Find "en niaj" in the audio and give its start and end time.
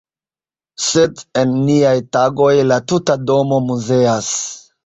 1.41-1.93